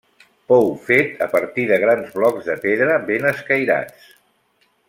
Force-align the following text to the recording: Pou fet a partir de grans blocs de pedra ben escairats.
Pou 0.51 0.71
fet 0.87 1.21
a 1.25 1.27
partir 1.35 1.67
de 1.73 1.77
grans 1.85 2.17
blocs 2.17 2.49
de 2.53 2.57
pedra 2.67 2.99
ben 3.13 3.29
escairats. 3.37 4.13